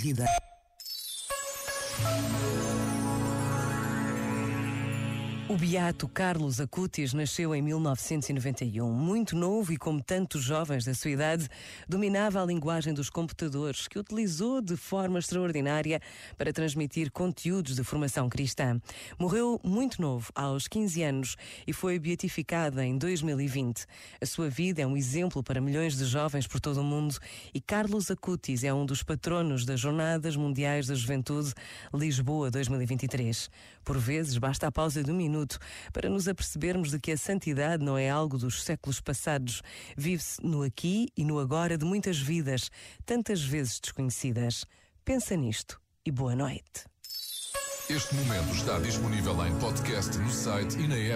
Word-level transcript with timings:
vida. 0.00 0.26
O 5.50 5.56
beato 5.56 6.06
Carlos 6.06 6.60
Acutis 6.60 7.12
nasceu 7.12 7.52
em 7.52 7.60
1991. 7.60 8.88
Muito 8.88 9.34
novo 9.34 9.72
e, 9.72 9.76
como 9.76 10.00
tantos 10.00 10.44
jovens 10.44 10.84
da 10.84 10.94
sua 10.94 11.10
idade, 11.10 11.48
dominava 11.88 12.40
a 12.40 12.46
linguagem 12.46 12.94
dos 12.94 13.10
computadores, 13.10 13.88
que 13.88 13.98
utilizou 13.98 14.62
de 14.62 14.76
forma 14.76 15.18
extraordinária 15.18 16.00
para 16.38 16.52
transmitir 16.52 17.10
conteúdos 17.10 17.74
de 17.74 17.82
formação 17.82 18.28
cristã. 18.28 18.80
Morreu 19.18 19.60
muito 19.64 20.00
novo, 20.00 20.30
aos 20.36 20.68
15 20.68 21.02
anos, 21.02 21.36
e 21.66 21.72
foi 21.72 21.98
beatificado 21.98 22.80
em 22.80 22.96
2020. 22.96 23.86
A 24.20 24.26
sua 24.26 24.48
vida 24.48 24.82
é 24.82 24.86
um 24.86 24.96
exemplo 24.96 25.42
para 25.42 25.60
milhões 25.60 25.98
de 25.98 26.04
jovens 26.04 26.46
por 26.46 26.60
todo 26.60 26.80
o 26.80 26.84
mundo 26.84 27.18
e 27.52 27.60
Carlos 27.60 28.08
Acutis 28.08 28.62
é 28.62 28.72
um 28.72 28.86
dos 28.86 29.02
patronos 29.02 29.64
das 29.64 29.80
Jornadas 29.80 30.36
Mundiais 30.36 30.86
da 30.86 30.94
Juventude 30.94 31.52
Lisboa 31.92 32.52
2023. 32.52 33.50
Por 33.84 33.98
vezes, 33.98 34.38
basta 34.38 34.68
a 34.68 34.70
pausa 34.70 35.02
de 35.02 35.10
um 35.10 35.16
minuto 35.16 35.39
minuto 35.40 35.58
para 35.92 36.08
nos 36.08 36.28
apercebermos 36.28 36.90
de 36.90 36.98
que 36.98 37.12
a 37.12 37.16
santidade 37.16 37.84
não 37.84 37.96
é 37.96 38.10
algo 38.10 38.38
dos 38.38 38.62
séculos 38.62 39.00
passados. 39.00 39.62
Vive-se 39.96 40.44
no 40.44 40.62
aqui 40.62 41.08
e 41.16 41.24
no 41.24 41.38
agora 41.38 41.76
de 41.76 41.84
muitas 41.84 42.18
vidas, 42.18 42.70
tantas 43.04 43.42
vezes 43.42 43.80
desconhecidas. 43.80 44.64
Pensa 45.04 45.36
nisto 45.36 45.80
e 46.04 46.10
boa 46.10 46.36
noite. 46.36 46.84
Este 47.88 48.14
momento 48.14 48.54
está 48.54 48.78
disponível 48.78 49.34
em 49.46 49.58
podcast 49.58 50.16
no 50.18 50.30
site 50.30 50.78
e 50.78 50.86
na 50.86 50.96
app. 50.96 51.08